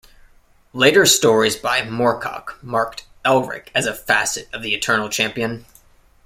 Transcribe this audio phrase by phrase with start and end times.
[0.73, 5.67] Later stories by Moorcock marked Elric as a facet of the Eternal Champion.